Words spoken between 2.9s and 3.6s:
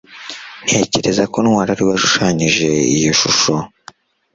iyo shusho